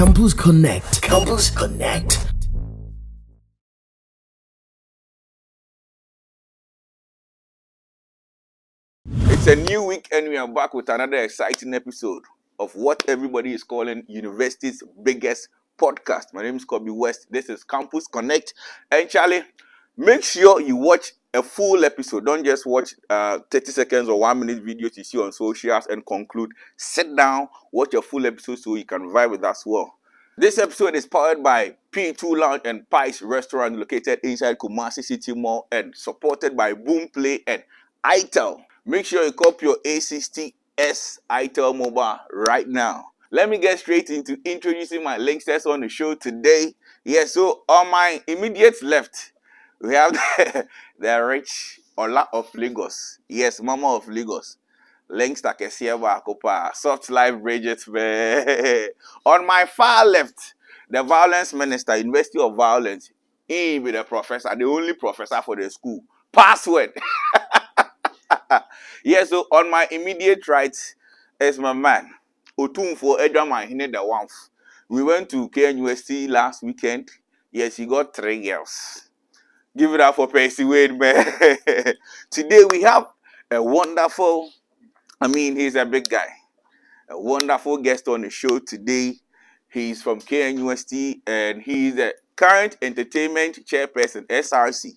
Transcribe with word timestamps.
Campus 0.00 0.32
Connect. 0.32 1.02
Campus 1.02 1.50
Connect. 1.50 2.26
It's 9.04 9.46
a 9.46 9.56
new 9.56 9.82
week, 9.82 10.08
and 10.10 10.30
we 10.30 10.38
are 10.38 10.48
back 10.48 10.72
with 10.72 10.88
another 10.88 11.18
exciting 11.18 11.74
episode 11.74 12.22
of 12.58 12.74
what 12.74 13.04
everybody 13.08 13.52
is 13.52 13.62
calling 13.62 14.02
university's 14.08 14.82
biggest 15.02 15.50
podcast. 15.78 16.32
My 16.32 16.44
name 16.44 16.56
is 16.56 16.64
Kobe 16.64 16.90
West. 16.90 17.26
This 17.30 17.50
is 17.50 17.62
Campus 17.62 18.06
Connect. 18.06 18.54
And 18.90 19.06
Charlie, 19.06 19.42
make 19.98 20.24
sure 20.24 20.62
you 20.62 20.76
watch 20.76 21.12
a 21.32 21.42
full 21.42 21.84
episode. 21.84 22.26
Don't 22.26 22.44
just 22.44 22.66
watch 22.66 22.94
uh, 23.08 23.38
30 23.50 23.72
seconds 23.72 24.08
or 24.08 24.18
one 24.20 24.40
minute 24.40 24.64
videos 24.64 24.96
you 24.96 25.04
see 25.04 25.18
on 25.18 25.32
socials 25.32 25.86
and 25.86 26.04
conclude. 26.04 26.52
Sit 26.76 27.14
down, 27.16 27.48
watch 27.72 27.94
a 27.94 28.02
full 28.02 28.26
episode 28.26 28.58
so 28.58 28.74
you 28.74 28.84
can 28.84 29.10
vibe 29.10 29.30
with 29.30 29.44
us 29.44 29.64
well. 29.64 29.94
This 30.36 30.58
episode 30.58 30.94
is 30.94 31.06
powered 31.06 31.42
by 31.42 31.76
P2 31.92 32.38
Lounge 32.38 32.62
and 32.64 32.88
Pies 32.88 33.20
Restaurant 33.20 33.76
located 33.76 34.20
inside 34.22 34.58
Kumasi 34.58 35.04
City 35.04 35.34
Mall 35.34 35.68
and 35.70 35.94
supported 35.94 36.56
by 36.56 36.72
Boomplay 36.72 37.40
and 37.46 37.62
ITEL. 38.04 38.62
Make 38.86 39.04
sure 39.06 39.24
you 39.24 39.32
copy 39.32 39.66
your 39.66 39.76
A60S 39.84 41.18
ITEL 41.28 41.76
mobile 41.76 42.18
right 42.32 42.66
now. 42.66 43.06
Let 43.30 43.48
me 43.48 43.58
get 43.58 43.78
straight 43.78 44.10
into 44.10 44.38
introducing 44.44 45.04
my 45.04 45.18
linksters 45.18 45.66
on 45.66 45.80
the 45.80 45.88
show 45.88 46.14
today. 46.14 46.74
Yes, 47.04 47.34
so 47.34 47.62
on 47.68 47.90
my 47.90 48.22
immediate 48.26 48.82
left, 48.82 49.32
we 49.80 49.94
have 49.94 50.12
the, 50.36 50.66
the 50.98 51.18
rich 51.24 51.80
Ola 51.96 52.28
of 52.32 52.54
Lagos. 52.54 53.18
Yes, 53.28 53.60
Mama 53.60 53.96
of 53.96 54.08
Lagos. 54.08 54.56
Linkster 55.10 55.54
kɛseɛ 55.58 55.98
baako 56.00 56.40
paa 56.40 56.70
soft 56.72 57.10
life 57.10 57.34
bridget 57.42 57.82
on 59.26 59.44
my 59.44 59.64
far 59.66 60.06
left 60.06 60.54
the 60.88 61.02
violence 61.02 61.52
minister 61.52 61.96
university 61.96 62.38
of 62.38 62.54
violence. 62.54 63.10
He 63.48 63.80
be 63.80 63.90
the 63.90 64.04
professor 64.04 64.54
the 64.56 64.64
only 64.64 64.92
professor 64.92 65.42
for 65.42 65.56
the 65.56 65.68
school. 65.70 66.04
Password. 66.32 66.92
Yes 69.04 69.30
so 69.30 69.46
on 69.50 69.70
my 69.70 69.88
immediate 69.90 70.46
right 70.46 70.76
is 71.40 71.58
my 71.58 71.72
man 71.72 72.08
otumfo 72.58 73.18
edwamahene 73.18 73.90
the 73.90 73.98
wamf 73.98 74.30
we 74.88 75.02
went 75.02 75.28
to 75.30 75.48
knust 75.48 76.10
last 76.28 76.62
weekend. 76.62 77.10
Yes 77.50 77.76
he 77.76 77.86
got 77.86 78.14
three 78.14 78.42
girls 78.42 79.09
give 79.76 79.92
it 79.94 80.00
up 80.00 80.16
for 80.16 80.26
percy 80.26 80.64
wade 80.64 80.98
man 80.98 81.26
today 82.30 82.64
we 82.70 82.82
have 82.82 83.06
a 83.50 83.62
wonderful 83.62 84.50
I 85.20 85.28
mean, 85.28 85.54
he's 85.56 85.74
a 85.74 85.84
big 85.84 86.08
guy. 86.08 86.28
A 87.10 87.20
wonderful 87.20 87.76
guest 87.76 88.08
on 88.08 88.22
the 88.22 88.30
show 88.30 88.58
today. 88.58 89.16
He's 89.68 90.02
from 90.02 90.20
KNUST 90.20 91.20
and 91.26 91.60
he's 91.60 91.96
the 91.96 92.14
current 92.36 92.78
entertainment 92.80 93.58
chairperson, 93.66 94.26
SRC. 94.28 94.92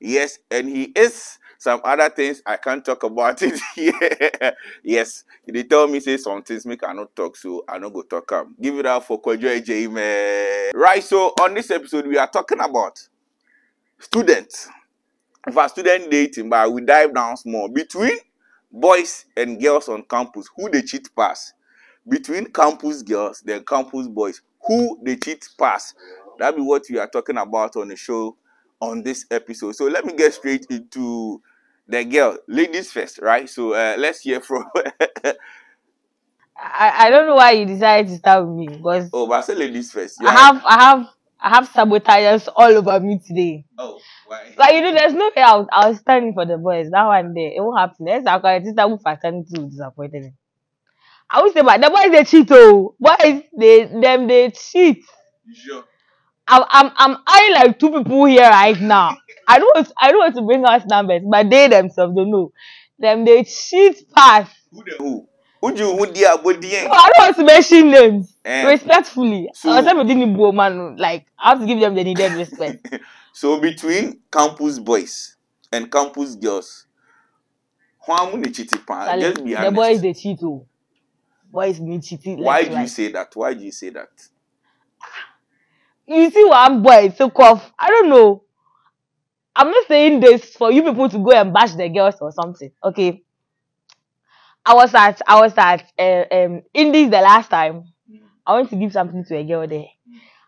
Yes, 0.00 0.38
and 0.50 0.68
he 0.68 0.84
is 0.96 1.38
some 1.58 1.80
other 1.84 2.08
things 2.08 2.42
I 2.44 2.56
can't 2.56 2.84
talk 2.84 3.04
about 3.04 3.40
it 3.42 3.60
here. 3.74 4.52
yes, 4.82 5.24
they 5.46 5.62
tell 5.62 5.86
me 5.86 6.00
say 6.00 6.16
some 6.16 6.42
things 6.42 6.66
make 6.66 6.82
I 6.82 6.92
not 6.92 7.14
talk, 7.14 7.36
so 7.36 7.64
I 7.68 7.78
don't 7.78 7.92
go 7.92 8.02
talk 8.02 8.32
up. 8.32 8.48
Give 8.60 8.78
it 8.78 8.86
up 8.86 9.04
for 9.04 9.20
Kojo 9.22 9.60
AJ, 9.60 9.92
man. 9.92 10.72
Right, 10.74 11.02
so 11.04 11.34
on 11.40 11.54
this 11.54 11.70
episode, 11.70 12.06
we 12.06 12.18
are 12.18 12.28
talking 12.28 12.60
about 12.60 13.08
students. 13.98 14.68
For 15.52 15.68
student 15.68 16.10
dating, 16.10 16.50
but 16.50 16.70
we 16.72 16.82
dive 16.82 17.14
down 17.14 17.36
small 17.36 17.68
between 17.68 18.18
boys 18.70 19.24
and 19.36 19.60
girls 19.60 19.88
on 19.88 20.02
campus 20.02 20.48
who 20.54 20.68
they 20.68 20.82
cheat 20.82 21.08
pass? 21.16 21.54
Between 22.06 22.46
campus 22.46 23.02
girls 23.02 23.42
then 23.44 23.64
campus 23.64 24.08
boys 24.08 24.42
who 24.66 24.98
they 25.02 25.16
cheat 25.16 25.48
pass? 25.58 25.94
That 26.38 26.54
be 26.54 26.62
what 26.62 26.82
we 26.90 26.98
are 26.98 27.08
talking 27.08 27.38
about 27.38 27.76
on 27.76 27.88
the 27.88 27.96
show 27.96 28.36
on 28.80 29.02
this 29.02 29.24
episode. 29.30 29.74
So 29.74 29.86
let 29.86 30.04
me 30.04 30.12
get 30.14 30.34
straight 30.34 30.66
into 30.70 31.40
the 31.86 32.04
girl. 32.04 32.36
Ladies 32.46 32.92
first 32.92 33.18
right? 33.20 33.48
So 33.48 33.72
uh, 33.72 33.94
let's 33.96 34.20
hear 34.20 34.40
from 34.40 34.64
I, 36.60 37.06
I 37.06 37.10
don't 37.10 37.26
know 37.26 37.36
why 37.36 37.52
you 37.52 37.66
decided 37.66 38.08
to 38.10 38.16
start 38.18 38.46
with 38.46 38.56
me 38.56 38.66
because 38.66 39.08
oh 39.12 39.26
but 39.26 39.34
i 39.34 39.40
say 39.42 39.54
ladies 39.54 39.92
first. 39.92 40.18
I 40.24 40.32
have 40.32 40.62
I 40.66 40.84
have 40.84 41.08
I 41.48 41.54
have 41.54 41.68
sabotagers 41.68 42.48
all 42.48 42.76
over 42.76 43.00
me 43.00 43.18
today. 43.26 43.64
oh 43.78 43.98
why 44.26 44.52
Like 44.58 44.74
you 44.74 44.82
know, 44.82 44.92
there's 44.92 45.14
no 45.14 45.30
way 45.34 45.42
I 45.42 45.56
was, 45.56 45.66
I 45.72 45.88
was 45.88 45.98
standing 45.98 46.34
for 46.34 46.44
the 46.44 46.58
boys. 46.58 46.90
That 46.90 47.06
one 47.06 47.32
day, 47.34 47.54
it 47.56 47.60
won't 47.60 47.78
happen. 47.78 48.04
That's 48.06 48.28
how 48.28 48.40
my 48.40 48.62
sister 48.62 48.82
who 48.82 48.98
fraternity 48.98 49.52
will 49.56 49.68
disappointed 49.70 50.22
me. 50.24 50.32
I 51.30 51.42
would 51.42 51.52
say, 51.52 51.62
but 51.62 51.80
the 51.80 51.90
boys 51.90 52.10
they 52.10 52.24
cheat 52.24 52.48
oh, 52.50 52.94
boys 53.00 53.42
they 53.58 53.84
them 53.86 54.26
they 54.26 54.50
cheat. 54.50 55.04
sure 55.54 55.84
I'm 56.46 56.64
I'm 56.68 56.92
I'm 56.96 57.16
eyeing 57.26 57.54
like 57.54 57.78
two 57.78 57.90
people 57.90 58.24
here 58.24 58.48
right 58.48 58.80
now. 58.80 59.16
I 59.46 59.58
don't 59.58 59.74
want 59.74 59.92
I 60.00 60.10
don't 60.10 60.18
want 60.20 60.34
to 60.36 60.42
bring 60.42 60.64
out 60.64 60.86
numbers, 60.88 61.22
but 61.30 61.50
they 61.50 61.68
themselves 61.68 62.14
don't 62.14 62.30
know. 62.30 62.52
Them 62.98 63.24
they 63.24 63.44
cheat 63.44 64.10
pass. 64.14 64.50
who 64.70 64.82
the 64.84 64.96
who 64.98 65.28
who 65.60 65.74
you 65.74 65.96
who 65.96 66.06
dia 66.12 66.30
No, 66.36 66.38
bodien 66.42 66.88
I 66.90 67.10
don't 67.10 67.18
want 67.18 67.36
to 67.36 67.44
mention 67.44 67.90
names. 67.90 68.34
Eh. 68.44 68.66
Respectfully. 68.66 69.48
So- 69.54 69.70
I 69.70 69.80
was 69.82 70.06
the 70.06 70.52
man, 70.52 70.96
like 70.96 71.26
I 71.38 71.50
have 71.50 71.60
to 71.60 71.66
give 71.66 71.80
them 71.80 71.94
the 71.94 72.04
needed 72.04 72.32
respect. 72.32 72.98
so 73.32 73.60
between 73.60 74.20
campus 74.32 74.78
boys 74.78 75.36
and 75.72 75.90
campus 75.90 76.34
girls 76.36 76.86
who 78.04 78.12
am 78.12 78.42
cheating 78.52 78.80
pan 78.86 79.06
Charlie, 79.06 79.22
just 79.22 79.44
be 79.44 79.56
honest. 79.56 79.70
the 79.70 79.74
boys 79.76 80.00
they 80.02 80.14
cheat 80.14 80.38
oh. 80.42 80.66
Boys 81.50 81.80
need 81.80 82.02
cheating. 82.02 82.42
Why 82.42 82.62
do 82.62 82.70
you 82.70 82.76
right. 82.76 82.88
say 82.88 83.10
that? 83.12 83.30
Why 83.34 83.54
do 83.54 83.64
you 83.64 83.72
say 83.72 83.88
that? 83.90 84.08
you 86.06 86.30
see 86.30 86.44
one 86.44 86.82
boy 86.82 87.12
so 87.16 87.30
cough. 87.30 87.72
I 87.78 87.88
don't 87.88 88.08
know. 88.10 88.42
I'm 89.56 89.70
not 89.70 89.86
saying 89.88 90.20
this 90.20 90.54
for 90.54 90.70
you 90.70 90.82
people 90.82 91.08
to 91.08 91.18
go 91.18 91.32
and 91.32 91.52
bash 91.52 91.72
the 91.72 91.88
girls 91.88 92.16
or 92.20 92.32
something. 92.32 92.70
Okay. 92.84 93.22
I 94.68 94.74
was 94.74 94.92
at 94.94 95.22
I 95.26 95.40
was 95.40 95.54
at 95.56 95.90
uh, 95.98 96.24
um 96.30 96.60
Indies 96.74 97.08
the 97.10 97.22
last 97.22 97.48
time. 97.48 97.84
I 98.46 98.54
went 98.54 98.68
to 98.68 98.76
give 98.76 98.92
something 98.92 99.24
to 99.24 99.36
a 99.36 99.42
girl 99.44 99.66
there. 99.66 99.86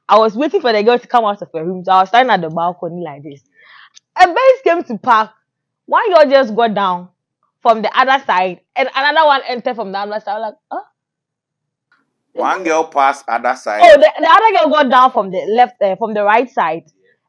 I 0.06 0.18
was 0.18 0.36
waiting 0.36 0.60
for 0.60 0.72
the 0.74 0.82
girl 0.82 0.98
to 0.98 1.06
come 1.06 1.24
out 1.24 1.40
of 1.40 1.48
her 1.54 1.64
room. 1.64 1.84
So 1.84 1.92
I 1.92 2.00
was 2.00 2.10
standing 2.10 2.30
at 2.30 2.42
the 2.42 2.50
balcony 2.50 3.02
like 3.02 3.22
this. 3.22 3.40
A 4.22 4.26
base 4.26 4.62
came 4.62 4.82
to 4.84 4.98
park. 4.98 5.30
One 5.86 6.12
girl 6.12 6.30
just 6.30 6.54
got 6.54 6.74
down 6.74 7.08
from 7.62 7.80
the 7.80 7.90
other 7.98 8.22
side, 8.26 8.60
and 8.76 8.90
another 8.94 9.26
one 9.26 9.40
entered 9.48 9.74
from 9.76 9.90
the 9.90 9.98
other 9.98 10.20
side. 10.20 10.32
I 10.32 10.38
was 10.38 10.52
like, 10.52 10.54
huh? 10.70 10.84
One 12.32 12.62
girl 12.62 12.84
passed 12.84 13.24
other 13.26 13.56
side. 13.56 13.80
Oh, 13.82 13.96
the, 13.96 14.12
the 14.20 14.28
other 14.28 14.58
girl 14.58 14.70
got 14.82 14.90
down 14.90 15.12
from 15.12 15.30
the 15.30 15.38
left, 15.56 15.80
uh, 15.80 15.96
from 15.96 16.12
the 16.12 16.24
right 16.24 16.50
side, 16.50 16.84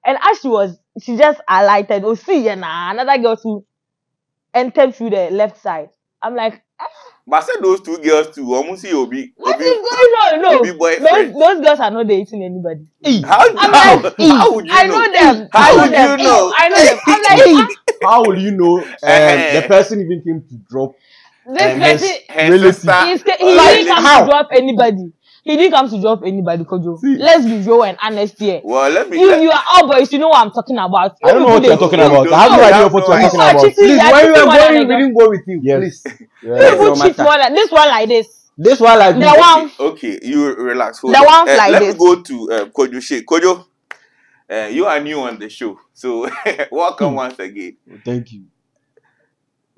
and 0.06 0.18
as 0.22 0.42
she 0.42 0.50
was, 0.50 0.78
she 1.02 1.16
just 1.16 1.40
alighted. 1.48 2.04
Oh, 2.04 2.16
see, 2.16 2.44
yeah, 2.44 2.56
nah. 2.56 2.92
Another 2.92 3.22
girl 3.22 3.38
too 3.38 3.66
entered 4.54 4.94
through 4.94 5.12
the 5.12 5.30
left 5.32 5.62
side. 5.62 5.90
I'm 6.24 6.36
like, 6.36 6.62
ah, 6.80 6.86
but 7.28 7.38
I 7.44 7.46
said 7.46 7.56
those 7.64 7.82
two 7.82 7.98
girls 8.00 8.34
too. 8.36 8.54
Almost 8.54 8.82
see 8.82 8.94
Obi. 8.94 9.34
what 9.38 9.56
Obi. 9.56 9.64
is 9.66 9.74
going 9.76 10.14
on? 10.24 10.42
No, 10.42 10.60
Obi 10.60 10.72
boyfriend. 10.74 11.34
those, 11.34 11.40
those 11.40 11.66
girls 11.66 11.80
are 11.80 11.92
not 11.92 12.08
dating 12.08 12.44
anybody. 12.44 12.86
How, 13.26 13.48
I'm 13.48 13.56
how, 13.58 14.02
like, 14.04 14.16
how 14.20 14.54
would 14.56 14.66
you 14.68 14.72
I 14.74 14.88
know? 14.88 15.00
know 15.02 15.12
them. 15.14 15.50
How 15.52 15.72
I 15.78 15.82
would 15.84 15.92
them. 15.94 16.20
you 16.20 16.26
know? 16.26 16.54
I 16.58 16.70
know 16.70 16.84
them. 16.84 17.00
I'm 17.08 17.22
like, 17.58 17.68
ah, 18.04 18.08
How 18.10 18.24
will 18.24 18.40
you 18.40 18.52
know 18.52 18.80
um, 18.80 18.86
Eh. 19.04 19.62
the 19.62 19.68
person 19.68 20.02
even 20.02 20.22
came 20.24 20.42
to 20.50 20.56
drop? 20.70 20.94
this 21.48 21.62
And 21.62 21.82
his- 21.82 22.02
person, 22.02 22.18
Her 22.30 22.52
Relative. 22.52 22.76
sister. 22.76 23.06
he's, 23.06 23.24
he 23.40 23.56
Like, 23.56 23.76
didn't 23.78 23.96
come 23.96 24.04
how? 24.04 24.20
to 24.22 24.26
drop 24.30 24.48
anybody. 24.52 24.98
He 24.98 25.12
didn't 25.46 25.72
come 25.72 25.90
to 25.90 26.02
drop 26.02 26.22
anybody, 26.26 26.64
Kojo. 26.64 26.98
See. 27.00 27.18
Let's 27.18 27.46
be 27.46 27.58
real 27.60 27.84
and 27.84 27.98
honest 28.02 28.38
here. 28.40 28.62
Well, 28.64 28.90
let 28.92 29.10
me. 29.10 29.20
You, 29.20 29.28
let- 29.30 29.42
you 29.42 29.52
are 29.52 29.64
all 29.74 29.88
boys. 29.88 30.12
You 30.14 30.20
know 30.20 30.30
what 30.30 30.46
I'm 30.46 30.52
talking 30.52 30.78
about. 30.78 31.18
I 31.24 31.32
don't 31.32 31.42
know 31.42 31.48
what 31.50 31.64
You 31.64 31.70
you're 31.70 31.78
talking 31.78 32.00
about. 32.00 32.28
I 32.32 32.44
have 32.44 32.52
no 32.52 32.58
No, 32.58 32.64
idea 32.64 32.78
no, 32.80 32.88
what 32.90 33.08
you're 33.08 33.20
talking 33.20 33.30
You 33.34 33.42
are 33.42 33.50
about. 33.52 33.62
cheating. 33.62 33.74
Please, 33.76 33.90
you 33.92 34.00
are 34.00 34.12
when 34.12 34.26
we 34.26 34.32
were 34.32 34.46
going, 34.46 34.88
we 34.88 34.96
didn't 34.96 35.18
go 35.18 35.30
with 35.30 35.42
you. 35.48 35.60
Yes. 35.64 35.80
Please. 35.80 36.04
Yeah, 36.44 36.70
People 36.72 36.86
no 36.86 36.96
cheat 36.96 37.18
matter. 37.18 37.24
one 37.26 37.40
like 37.40 37.54
this 37.56 37.72
one 37.72 37.88
like 37.90 38.10
this. 38.10 38.52
This 38.58 38.80
one 38.80 39.00
like 39.00 39.16
The 39.16 39.22
this. 39.22 39.38
one 39.38 39.72
okay, 39.92 40.20
you 40.22 40.54
relax. 40.56 41.00
Hold 41.00 41.14
The 41.16 41.20
on. 41.20 41.26
ones 41.26 41.50
Eh, 41.50 41.58
like 41.58 41.72
let 41.72 41.80
this. 41.80 41.94
me 41.94 42.00
go 42.00 42.22
to 42.22 42.52
uh, 42.52 42.66
Kojo 42.66 43.02
Shea. 43.02 43.22
Kojo, 43.24 43.66
uh, 44.50 44.70
you 44.72 44.86
are 44.86 45.00
new 45.00 45.20
on 45.22 45.40
the 45.40 45.50
show, 45.50 45.80
so 45.94 46.30
welcome 46.72 47.16
once 47.16 47.40
again. 47.40 47.78
Thank 48.06 48.32
you. 48.34 48.46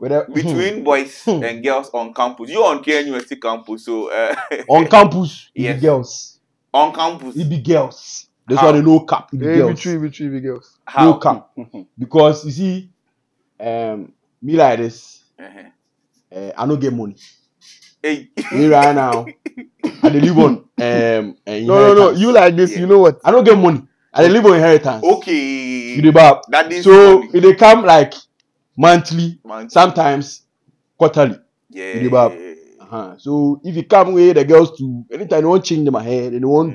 Whether, 0.04 0.26
Between 0.26 0.84
boys 0.84 1.24
and 1.28 1.64
girls 1.64 1.90
on 1.94 2.14
campus, 2.14 2.50
you 2.50 2.62
on 2.62 2.84
KNUST 2.84 3.40
campus, 3.42 3.86
so 3.86 4.12
uh, 4.12 4.36
on 4.68 4.86
campus, 4.88 5.50
it 5.56 5.62
Yes. 5.62 5.76
be 5.80 5.88
girls. 5.88 6.40
on 6.74 6.92
campus, 6.94 7.38
It 7.38 7.50
be 7.50 7.60
girls. 7.62 8.28
That's 8.46 8.60
How? 8.60 8.68
one, 8.74 8.76
they 8.76 8.82
no 8.92 9.00
cap. 9.06 9.30
It 9.32 9.40
be 9.40 9.46
Hey, 9.46 9.52
be 9.54 9.58
girls. 9.60 9.80
true, 9.80 10.00
be 10.02 10.10
true, 10.10 10.30
be 10.30 10.42
girls. 10.42 10.78
how? 10.86 11.06
No 11.06 11.14
cap. 11.20 11.52
Because 11.98 12.44
you 12.44 12.52
see, 12.52 12.90
um, 13.62 14.12
me 14.42 14.58
like 14.58 14.80
this, 14.80 15.24
Uh-huh. 15.40 15.70
uh, 16.38 16.52
I 16.58 16.66
don't 16.68 16.82
get 16.82 16.92
money. 16.94 17.16
Hey, 18.02 18.30
Me 18.52 18.68
right 18.68 18.94
now, 18.94 19.26
I 20.04 20.10
dey 20.10 20.20
live 20.20 20.38
on 20.38 20.52
um, 20.82 21.38
No, 21.48 21.64
no, 21.80 21.94
no. 21.94 22.10
You 22.12 22.34
like 22.34 22.58
this, 22.58 22.72
Yeah. 22.74 22.80
you 22.82 22.88
know 22.88 23.00
what? 23.00 23.22
I 23.24 23.32
don't 23.32 23.46
get 23.46 23.58
money. 23.58 23.82
I 24.14 24.24
dey 24.24 24.30
live 24.30 24.46
on 24.48 24.56
inheritance. 24.56 25.02
okay. 25.02 25.96
You 25.96 26.02
dey 26.02 26.12
bab. 26.12 26.42
That 26.50 26.70
is 26.74 26.84
So 26.84 27.20
money. 27.20 27.30
it 27.34 27.40
dey 27.40 27.56
come 27.56 27.86
like 27.86 28.14
monthly, 28.78 29.40
Man, 29.46 29.70
sometimes 29.70 30.44
quarterly. 30.98 31.38
yeah. 31.70 31.94
you 31.96 32.02
dey 32.02 32.08
bab. 32.10 32.31
Uh-huh. 32.80 33.18
So 33.18 33.60
if 33.64 33.75
you 33.75 33.84
come 33.86 34.14
with 34.14 34.36
the 34.36 34.46
girls 34.46 34.78
to 34.78 35.06
anytime 35.12 35.42
they 35.42 35.48
want 35.48 35.66
change 35.66 35.86
them 35.86 35.96
hair, 35.96 36.30
they 36.30 36.40
want 36.40 36.72